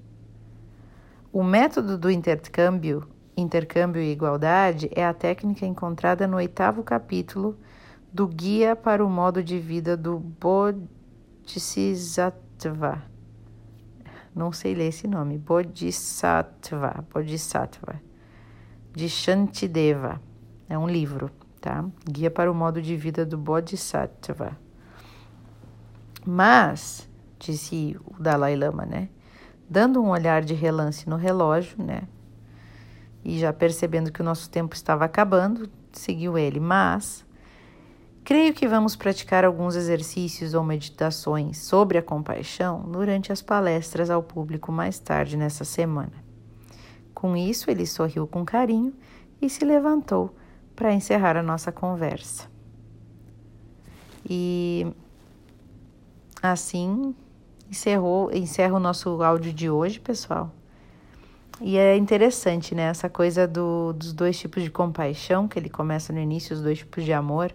O 1.32 1.42
método 1.42 1.98
do 1.98 2.12
intercâmbio, 2.12 3.08
intercâmbio 3.38 4.02
e 4.02 4.12
igualdade 4.12 4.90
é 4.94 5.06
a 5.06 5.14
técnica 5.14 5.66
encontrada 5.66 6.28
no 6.28 6.36
oitavo 6.36 6.84
capítulo 6.84 7.58
do 8.16 8.26
Guia 8.30 8.76
para 8.78 9.06
o 9.06 9.10
Modo 9.10 9.44
de 9.44 9.60
Vida 9.60 9.98
do 9.98 10.18
Bodhisattva. 10.18 11.04
Não 14.34 14.54
sei 14.54 14.74
ler 14.74 14.88
esse 14.88 15.06
nome. 15.06 15.38
Bodhisattva. 15.38 17.04
Bodhisattva. 17.14 18.02
De 18.94 19.10
Shantideva. 19.10 20.22
É 20.70 20.78
um 20.78 20.88
livro, 20.88 21.30
tá? 21.60 21.84
Guia 22.10 22.32
para 22.32 22.50
o 22.50 22.56
Modo 22.56 22.82
de 22.82 22.96
Vida 22.96 23.26
do 23.26 23.38
Bodhisattva. 23.38 24.58
Mas, 26.26 27.10
disse 27.38 28.00
o 28.06 28.14
Dalai 28.18 28.56
Lama, 28.56 28.86
né? 28.86 29.10
Dando 29.70 30.02
um 30.02 30.08
olhar 30.08 30.42
de 30.42 30.54
relance 30.54 31.10
no 31.10 31.18
relógio, 31.18 31.84
né? 31.84 32.04
E 33.26 33.38
já 33.38 33.52
percebendo 33.52 34.10
que 34.10 34.22
o 34.22 34.26
nosso 34.26 34.50
tempo 34.50 34.74
estava 34.74 35.04
acabando, 35.04 35.70
seguiu 35.92 36.38
ele. 36.38 36.62
Mas 36.62 37.25
Creio 38.26 38.56
que 38.56 38.68
vamos 38.68 38.96
praticar 38.96 39.46
alguns 39.46 39.76
exercícios 39.76 40.56
ou 40.56 40.64
meditações 40.64 41.60
sobre 41.60 42.00
a 42.00 42.02
compaixão 42.02 42.82
durante 42.82 43.32
as 43.32 43.40
palestras 43.40 44.10
ao 44.10 44.24
público 44.24 44.72
mais 44.72 44.98
tarde 44.98 45.38
nessa 45.38 45.64
semana. 45.64 46.12
Com 47.14 47.38
isso, 47.38 47.70
ele 47.70 47.86
sorriu 47.86 48.26
com 48.26 48.44
carinho 48.44 48.96
e 49.40 49.48
se 49.48 49.64
levantou 49.64 50.36
para 50.76 50.92
encerrar 50.92 51.38
a 51.38 51.44
nossa 51.44 51.72
conversa. 51.72 52.50
E 54.28 54.88
assim 56.42 57.14
encerrou, 57.70 58.32
encerra 58.34 58.74
o 58.74 58.80
nosso 58.80 59.22
áudio 59.22 59.54
de 59.54 59.70
hoje, 59.70 60.00
pessoal. 60.00 60.52
E 61.62 61.78
é 61.78 61.96
interessante, 61.96 62.74
né? 62.74 62.86
Essa 62.86 63.08
coisa 63.08 63.48
do, 63.48 63.94
dos 63.94 64.12
dois 64.14 64.38
tipos 64.40 64.64
de 64.64 64.72
compaixão, 64.72 65.48
que 65.48 65.60
ele 65.60 65.70
começa 65.70 66.12
no 66.12 66.20
início, 66.20 66.56
os 66.56 66.62
dois 66.64 66.80
tipos 66.80 67.04
de 67.04 67.14
amor 67.14 67.54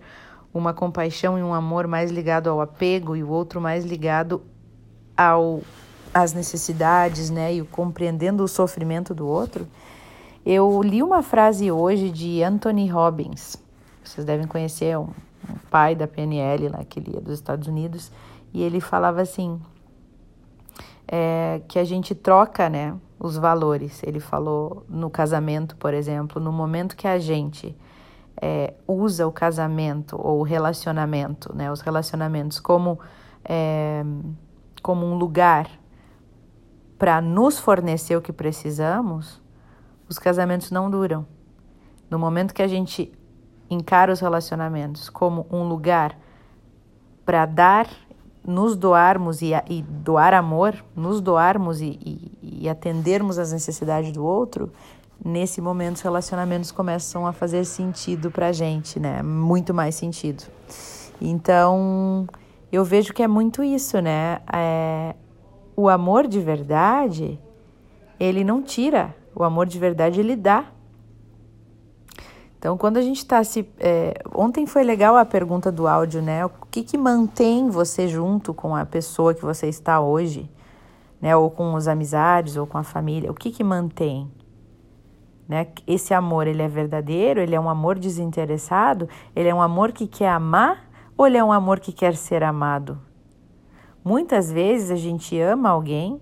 uma 0.52 0.73
compaixão 0.75 1.38
e 1.38 1.42
um 1.42 1.54
amor 1.54 1.87
mais 1.87 2.11
ligado 2.11 2.49
ao 2.49 2.61
apego 2.61 3.14
e 3.14 3.23
o 3.23 3.28
outro 3.28 3.61
mais 3.61 3.85
ligado 3.85 4.42
ao 5.16 5.62
às 6.12 6.33
necessidades, 6.33 7.31
né, 7.31 7.55
e 7.55 7.62
o 7.62 7.66
compreendendo 7.66 8.42
o 8.42 8.48
sofrimento 8.48 9.14
do 9.14 9.29
outro. 9.29 9.66
Eu 10.44 10.83
li 10.83 11.03
uma 11.03 11.22
frase 11.22 11.70
hoje 11.70 12.11
de 12.11 12.42
Anthony 12.42 12.88
Robbins. 12.88 13.57
Vocês 14.03 14.24
devem 14.24 14.46
conhecer 14.46 14.98
um, 14.98 15.03
um 15.48 15.55
pai 15.70 15.94
da 15.94 16.09
PNL 16.09 16.68
lá 16.68 16.85
que 16.85 16.98
ele 16.98 17.16
é 17.16 17.20
dos 17.20 17.35
Estados 17.35 17.68
Unidos 17.68 18.11
e 18.53 18.61
ele 18.61 18.81
falava 18.81 19.20
assim 19.20 19.61
é, 21.07 21.61
que 21.68 21.79
a 21.79 21.85
gente 21.85 22.14
troca, 22.14 22.68
né, 22.68 22.96
os 23.18 23.37
valores. 23.37 24.03
Ele 24.03 24.18
falou 24.20 24.85
no 24.88 25.11
casamento, 25.11 25.77
por 25.77 25.92
exemplo, 25.92 26.40
no 26.40 26.53
momento 26.53 26.96
que 26.96 27.07
a 27.07 27.18
gente 27.18 27.77
é, 28.40 28.75
usa 28.87 29.27
o 29.27 29.33
casamento 29.33 30.16
ou 30.21 30.40
o 30.40 30.43
relacionamento, 30.43 31.55
né, 31.55 31.71
os 31.71 31.81
relacionamentos 31.81 32.59
como, 32.59 32.99
é, 33.45 34.03
como 34.83 35.07
um 35.07 35.16
lugar 35.16 35.71
para 36.99 37.21
nos 37.21 37.59
fornecer 37.59 38.16
o 38.16 38.21
que 38.21 38.33
precisamos, 38.33 39.40
os 40.09 40.19
casamentos 40.19 40.71
não 40.71 40.90
duram. 40.90 41.25
No 42.11 42.19
momento 42.19 42.53
que 42.53 42.62
a 42.62 42.69
gente 42.69 43.12
encara 43.71 44.12
os 44.12 44.21
relacionamentos 44.21 45.09
como 45.09 45.47
um 45.51 45.62
lugar 45.69 46.19
para 47.25 47.47
dar, 47.47 47.88
nos 48.45 48.75
doarmos 48.75 49.40
e, 49.43 49.53
e, 49.69 49.83
doar 49.83 50.35
amor, 50.35 50.75
nos 50.97 51.21
doarmos 51.21 51.81
e, 51.81 51.99
e, 52.05 52.62
e 52.64 52.69
atendermos 52.69 53.38
às 53.38 53.53
necessidades 53.53 54.12
do 54.12 54.25
outro, 54.25 54.73
nesse 55.24 55.61
momento 55.61 55.96
os 55.96 56.00
relacionamentos 56.02 56.72
começam 56.72 57.26
a 57.26 57.33
fazer 57.33 57.64
sentido 57.64 58.30
pra 58.30 58.52
gente, 58.52 58.98
né? 58.98 59.22
Muito 59.22 59.74
mais 59.74 59.94
sentido. 59.94 60.44
Então, 61.20 62.26
eu 62.72 62.85
vejo 62.85 63.12
que 63.12 63.22
é 63.22 63.28
muito 63.28 63.62
isso, 63.62 64.00
né? 64.00 64.40
É, 64.52 65.14
o 65.76 65.88
amor 65.88 66.26
de 66.26 66.40
verdade, 66.40 67.38
ele 68.18 68.42
não 68.42 68.62
tira, 68.62 69.14
o 69.35 69.44
amor 69.44 69.66
de 69.66 69.78
verdade 69.78 70.20
ele 70.20 70.35
dá. 70.35 70.66
Então, 72.59 72.76
quando 72.76 72.98
a 72.98 73.02
gente 73.02 73.18
está 73.18 73.42
se. 73.42 73.66
É, 73.78 74.22
ontem 74.35 74.66
foi 74.66 74.83
legal 74.85 75.16
a 75.16 75.24
pergunta 75.24 75.72
do 75.72 75.87
áudio, 75.87 76.20
né? 76.20 76.44
O 76.44 76.50
que, 76.70 76.83
que 76.83 76.98
mantém 76.98 77.70
você 77.70 78.06
junto 78.06 78.52
com 78.52 78.76
a 78.76 78.85
pessoa 78.85 79.33
que 79.35 79.42
você 79.42 79.66
está 79.66 80.00
hoje, 80.00 80.50
né? 81.20 81.35
Ou 81.35 81.50
com 81.50 81.74
os 81.74 81.88
amizades, 81.88 82.56
ou 82.56 82.66
com 82.66 82.76
a 82.76 82.83
família? 82.83 83.30
O 83.30 83.35
que, 83.35 83.50
que 83.50 83.64
mantém? 83.64 84.30
Né? 85.50 85.66
Esse 85.84 86.14
amor, 86.14 86.46
ele 86.46 86.62
é 86.62 86.68
verdadeiro, 86.68 87.40
ele 87.40 87.56
é 87.56 87.60
um 87.60 87.68
amor 87.68 87.98
desinteressado, 87.98 89.08
ele 89.34 89.48
é 89.48 89.54
um 89.54 89.60
amor 89.60 89.90
que 89.90 90.06
quer 90.06 90.28
amar 90.28 90.88
ou 91.18 91.26
ele 91.26 91.36
é 91.36 91.42
um 91.42 91.50
amor 91.50 91.80
que 91.80 91.92
quer 91.92 92.14
ser 92.14 92.44
amado? 92.44 93.00
Muitas 94.04 94.52
vezes 94.52 94.92
a 94.92 94.96
gente 94.96 95.36
ama 95.40 95.70
alguém 95.70 96.20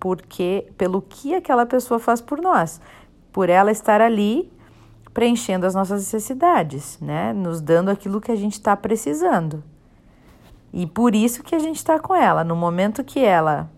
porque 0.00 0.66
pelo 0.76 1.00
que 1.00 1.32
aquela 1.32 1.64
pessoa 1.64 2.00
faz 2.00 2.20
por 2.20 2.40
nós, 2.40 2.80
por 3.30 3.48
ela 3.48 3.70
estar 3.70 4.00
ali 4.00 4.52
preenchendo 5.14 5.64
as 5.64 5.72
nossas 5.72 6.00
necessidades, 6.00 6.98
né? 7.00 7.32
Nos 7.32 7.60
dando 7.60 7.88
aquilo 7.88 8.20
que 8.20 8.32
a 8.32 8.36
gente 8.36 8.54
está 8.54 8.76
precisando. 8.76 9.62
E 10.72 10.88
por 10.88 11.14
isso 11.14 11.44
que 11.44 11.54
a 11.54 11.60
gente 11.60 11.76
está 11.76 12.00
com 12.00 12.16
ela. 12.16 12.42
No 12.42 12.56
momento 12.56 13.04
que 13.04 13.20
ela 13.20 13.70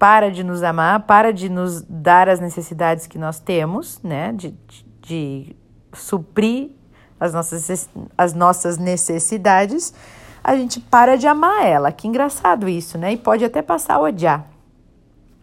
para 0.00 0.30
de 0.30 0.42
nos 0.42 0.62
amar, 0.62 1.00
para 1.00 1.30
de 1.30 1.50
nos 1.50 1.82
dar 1.82 2.26
as 2.26 2.40
necessidades 2.40 3.06
que 3.06 3.18
nós 3.18 3.38
temos, 3.38 4.00
né? 4.02 4.32
De, 4.32 4.50
de, 4.66 4.86
de 5.02 5.56
suprir 5.92 6.70
as 7.20 7.34
nossas, 7.34 7.90
as 8.16 8.32
nossas 8.32 8.78
necessidades, 8.78 9.92
a 10.42 10.56
gente 10.56 10.80
para 10.80 11.18
de 11.18 11.26
amar 11.26 11.66
ela. 11.66 11.92
Que 11.92 12.08
engraçado 12.08 12.66
isso, 12.66 12.96
né? 12.96 13.12
E 13.12 13.18
pode 13.18 13.44
até 13.44 13.60
passar 13.60 13.96
a 13.96 14.00
odiar. 14.00 14.46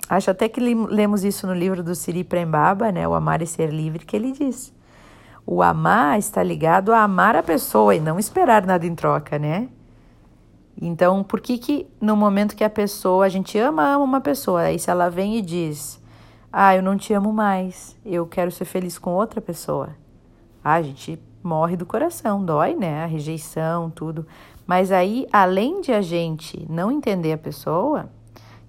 Acho 0.10 0.32
até 0.32 0.50
que 0.50 0.60
lemos 0.60 1.24
isso 1.24 1.46
no 1.46 1.54
livro 1.54 1.84
do 1.84 1.94
Siri 1.94 2.24
Prembaba, 2.24 2.92
né? 2.92 3.08
O 3.08 3.14
Amar 3.14 3.44
e 3.44 3.46
Ser 3.46 3.70
Livre, 3.70 4.06
que 4.06 4.16
ele 4.16 4.32
diz. 4.32 4.74
O 5.46 5.62
amar 5.62 6.18
está 6.18 6.42
ligado 6.42 6.92
a 6.92 7.04
amar 7.04 7.36
a 7.36 7.44
pessoa 7.44 7.94
e 7.94 8.00
não 8.00 8.18
esperar 8.18 8.66
nada 8.66 8.88
em 8.88 8.96
troca, 8.96 9.38
né? 9.38 9.70
Então, 10.80 11.24
por 11.24 11.42
que 11.42 11.58
que 11.58 11.88
no 12.00 12.16
momento 12.16 12.56
que 12.56 12.64
a 12.64 12.70
pessoa, 12.70 13.26
a 13.26 13.30
gente 13.30 13.58
ama, 13.58 13.84
ama 13.84 14.04
uma 14.04 14.22
pessoa, 14.22 14.62
aí 14.62 14.78
se 14.78 14.90
ela 14.90 15.10
vem 15.10 15.38
e 15.38 15.42
diz, 15.42 16.02
ah, 16.52 16.76
eu 16.76 16.84
não 16.84 16.96
te 16.96 17.14
amo 17.14 17.34
mais, 17.34 17.98
eu 18.06 18.26
quero 18.28 18.52
ser 18.52 18.66
feliz 18.66 19.00
com 19.00 19.14
outra 19.14 19.42
pessoa, 19.42 19.90
ah, 20.64 20.76
a 20.76 20.82
gente 20.82 21.20
morre 21.44 21.76
do 21.76 21.86
coração, 21.86 22.44
dói, 22.44 22.76
né? 22.76 23.04
A 23.04 23.08
rejeição, 23.08 23.90
tudo. 23.90 24.28
Mas 24.66 24.92
aí, 24.92 25.26
além 25.32 25.82
de 25.82 25.94
a 25.94 26.02
gente 26.02 26.66
não 26.70 26.92
entender 26.92 27.32
a 27.32 27.38
pessoa, 27.38 28.10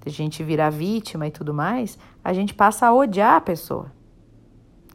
de 0.00 0.08
a 0.08 0.12
gente 0.12 0.44
virar 0.44 0.70
vítima 0.70 1.26
e 1.26 1.30
tudo 1.30 1.52
mais, 1.52 1.98
a 2.22 2.32
gente 2.32 2.54
passa 2.54 2.86
a 2.86 2.94
odiar 2.94 3.34
a 3.34 3.40
pessoa. 3.40 3.92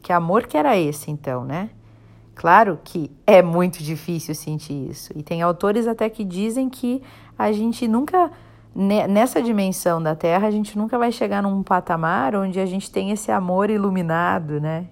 Que 0.02 0.12
amor 0.12 0.46
que 0.46 0.56
era 0.56 0.76
esse, 0.76 1.10
então, 1.10 1.44
né? 1.44 1.70
Claro 2.34 2.78
que 2.82 3.10
é 3.26 3.40
muito 3.42 3.82
difícil 3.82 4.34
sentir 4.34 4.90
isso. 4.90 5.12
E 5.14 5.22
tem 5.22 5.40
autores 5.40 5.86
até 5.86 6.08
que 6.10 6.24
dizem 6.24 6.68
que 6.68 7.02
a 7.38 7.52
gente 7.52 7.86
nunca, 7.86 8.30
nessa 8.74 9.40
dimensão 9.40 10.02
da 10.02 10.16
Terra, 10.16 10.48
a 10.48 10.50
gente 10.50 10.76
nunca 10.76 10.98
vai 10.98 11.12
chegar 11.12 11.42
num 11.42 11.62
patamar 11.62 12.34
onde 12.34 12.58
a 12.58 12.66
gente 12.66 12.90
tem 12.90 13.10
esse 13.10 13.30
amor 13.30 13.70
iluminado, 13.70 14.60
né? 14.60 14.86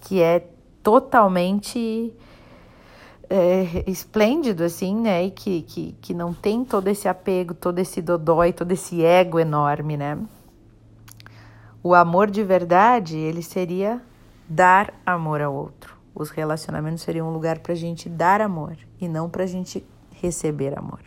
Que 0.00 0.20
é 0.20 0.46
totalmente 0.82 2.12
é, 3.30 3.84
esplêndido, 3.86 4.64
assim, 4.64 4.94
né? 4.94 5.24
E 5.24 5.30
que, 5.30 5.62
que, 5.62 5.92
que 6.00 6.14
não 6.14 6.34
tem 6.34 6.64
todo 6.64 6.88
esse 6.88 7.08
apego, 7.08 7.54
todo 7.54 7.78
esse 7.78 8.02
dodói, 8.02 8.52
todo 8.52 8.72
esse 8.72 9.02
ego 9.02 9.38
enorme, 9.38 9.96
né? 9.96 10.18
O 11.82 11.94
amor 11.94 12.30
de 12.30 12.42
verdade, 12.42 13.16
ele 13.16 13.42
seria 13.42 14.02
dar 14.48 14.92
amor 15.06 15.40
ao 15.40 15.54
outro. 15.54 15.77
Os 16.18 16.30
relacionamentos 16.30 17.04
seriam 17.04 17.28
um 17.28 17.32
lugar 17.32 17.60
para 17.60 17.74
a 17.74 17.76
gente 17.76 18.08
dar 18.08 18.40
amor 18.40 18.76
e 19.00 19.06
não 19.06 19.30
para 19.30 19.44
a 19.44 19.46
gente 19.46 19.86
receber 20.20 20.76
amor. 20.76 20.98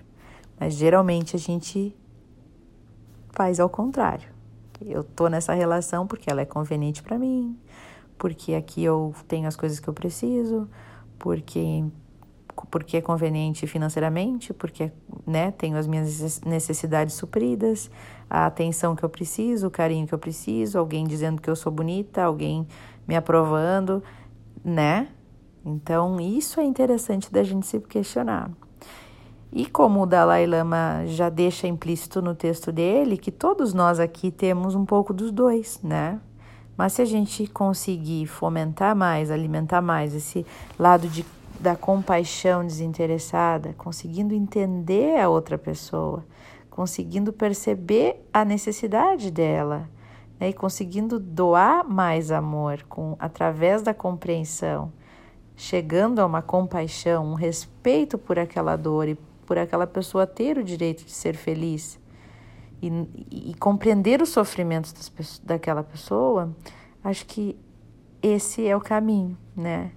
Mas 0.58 0.74
geralmente 0.74 1.36
a 1.36 1.40
gente 1.40 1.94
faz 3.32 3.60
ao 3.60 3.68
contrário. 3.68 4.30
Eu 4.80 5.04
tô 5.04 5.28
nessa 5.28 5.54
relação 5.54 6.08
porque 6.08 6.32
ela 6.32 6.40
é 6.40 6.46
conveniente 6.46 7.04
para 7.04 7.20
mim, 7.20 7.60
porque 8.18 8.54
aqui 8.54 8.86
eu 8.86 9.14
tenho 9.28 9.50
as 9.50 9.58
coisas 9.58 9.82
que 9.82 9.88
eu 9.90 9.94
preciso, 9.94 10.70
porque 11.20 11.84
porque 12.70 12.98
é 12.98 13.02
conveniente 13.02 13.66
financeiramente, 13.66 14.54
porque 14.54 14.92
né, 15.26 15.52
tenho 15.52 15.78
as 15.78 15.88
minhas 15.88 16.42
necessidades 16.42 17.16
supridas, 17.16 17.90
a 18.30 18.46
atenção 18.46 18.96
que 18.96 19.04
eu 19.04 19.10
preciso, 19.10 19.68
o 19.68 19.72
carinho 19.72 20.06
que 20.08 20.14
eu 20.14 20.20
preciso, 20.20 20.78
alguém 20.78 21.06
dizendo 21.06 21.42
que 21.42 21.50
eu 21.50 21.56
sou 21.56 21.72
bonita, 21.72 22.24
alguém 22.24 22.68
me 23.08 23.16
aprovando, 23.16 24.04
né? 24.64 25.08
Então, 25.66 26.20
isso 26.20 26.60
é 26.60 26.64
interessante 26.64 27.32
da 27.32 27.44
gente 27.44 27.68
se 27.68 27.80
questionar. 27.80 28.50
E 29.52 29.66
como 29.66 30.02
o 30.02 30.06
Dalai 30.06 30.48
Lama 30.48 31.04
já 31.06 31.30
deixa 31.30 31.68
implícito 31.68 32.22
no 32.22 32.34
texto 32.34 32.72
dele, 32.72 33.18
que 33.18 33.32
todos 33.32 33.74
nós 33.74 34.00
aqui 34.00 34.32
temos 34.32 34.76
um 34.76 34.86
pouco 34.86 35.14
dos 35.14 35.30
dois, 35.30 35.80
né? 35.84 36.20
Mas 36.78 36.94
se 36.94 37.02
a 37.02 37.06
gente 37.06 37.46
conseguir 37.48 38.26
fomentar 38.28 38.96
mais, 38.96 39.30
alimentar 39.30 39.82
mais 39.82 40.16
esse 40.16 40.46
lado 40.80 41.08
de, 41.10 41.26
da 41.60 41.76
compaixão 41.76 42.66
desinteressada, 42.66 43.76
conseguindo 43.78 44.34
entender 44.34 45.20
a 45.20 45.30
outra 45.30 45.58
pessoa, 45.58 46.26
conseguindo 46.70 47.34
perceber 47.34 48.26
a 48.34 48.46
necessidade 48.46 49.30
dela, 49.30 49.90
né? 50.42 50.50
e 50.50 50.54
conseguindo 50.54 51.20
doar 51.20 51.88
mais 51.88 52.32
amor 52.32 52.84
com 52.90 53.16
através 53.20 53.84
da 53.84 53.94
compreensão, 53.94 54.92
chegando 55.56 56.20
a 56.20 56.26
uma 56.26 56.42
compaixão, 56.42 57.28
um 57.28 57.36
respeito 57.36 58.18
por 58.18 58.40
aquela 58.40 58.76
dor 58.76 59.08
e 59.08 59.16
por 59.46 59.60
aquela 59.60 59.86
pessoa 59.86 60.26
ter 60.26 60.58
o 60.58 60.64
direito 60.64 61.06
de 61.06 61.12
ser 61.12 61.36
feliz 61.36 62.00
e, 62.82 63.52
e, 63.52 63.54
compreender 63.60 64.22
os 64.22 64.30
sofrimentos 64.30 64.92
das, 64.92 65.40
daquela 65.44 65.84
pessoa, 65.84 66.50
acho 67.04 67.28
que 67.28 67.56
esse 68.24 68.68
é 68.68 68.76
o 68.76 68.82
caminho, 68.82 69.38
né? 69.56 69.92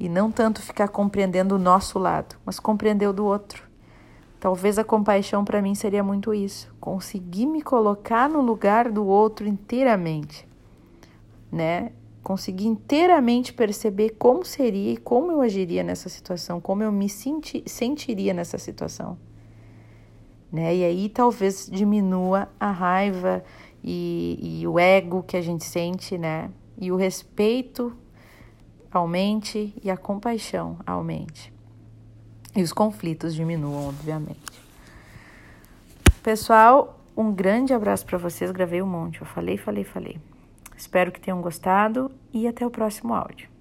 E 0.00 0.08
não 0.08 0.32
tanto 0.32 0.62
ficar 0.62 0.88
compreendendo 0.88 1.54
o 1.54 1.58
nosso 1.58 1.98
lado, 1.98 2.36
mas 2.44 2.58
compreender 2.58 3.06
o 3.06 3.12
do 3.12 3.26
outro. 3.26 3.62
Talvez 4.44 4.78
a 4.78 4.84
compaixão 4.84 5.42
para 5.42 5.62
mim 5.62 5.74
seria 5.74 6.04
muito 6.04 6.34
isso, 6.34 6.70
conseguir 6.78 7.46
me 7.46 7.62
colocar 7.62 8.28
no 8.28 8.42
lugar 8.42 8.92
do 8.92 9.06
outro 9.06 9.48
inteiramente, 9.48 10.46
né? 11.50 11.92
conseguir 12.22 12.66
inteiramente 12.66 13.54
perceber 13.54 14.16
como 14.18 14.44
seria 14.44 14.92
e 14.92 14.96
como 14.98 15.32
eu 15.32 15.40
agiria 15.40 15.82
nessa 15.82 16.10
situação, 16.10 16.60
como 16.60 16.82
eu 16.82 16.92
me 16.92 17.08
senti, 17.08 17.62
sentiria 17.64 18.34
nessa 18.34 18.58
situação. 18.58 19.16
Né? 20.52 20.76
E 20.76 20.84
aí 20.84 21.08
talvez 21.08 21.66
diminua 21.72 22.46
a 22.60 22.70
raiva 22.70 23.42
e, 23.82 24.60
e 24.60 24.66
o 24.66 24.78
ego 24.78 25.22
que 25.22 25.38
a 25.38 25.40
gente 25.40 25.64
sente, 25.64 26.18
né? 26.18 26.50
E 26.78 26.92
o 26.92 26.96
respeito 26.96 27.96
aumente 28.92 29.74
e 29.82 29.90
a 29.90 29.96
compaixão 29.96 30.76
aumente. 30.86 31.53
E 32.54 32.62
os 32.62 32.72
conflitos 32.72 33.34
diminuam, 33.34 33.88
obviamente. 33.88 34.62
Pessoal, 36.22 37.00
um 37.16 37.32
grande 37.32 37.74
abraço 37.74 38.06
para 38.06 38.18
vocês. 38.18 38.50
Gravei 38.50 38.80
um 38.80 38.86
monte. 38.86 39.20
Eu 39.20 39.26
falei, 39.26 39.56
falei, 39.56 39.84
falei. 39.84 40.18
Espero 40.76 41.12
que 41.12 41.20
tenham 41.20 41.40
gostado 41.40 42.10
e 42.32 42.46
até 42.46 42.66
o 42.66 42.70
próximo 42.70 43.14
áudio. 43.14 43.53